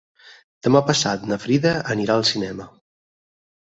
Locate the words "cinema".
2.35-2.71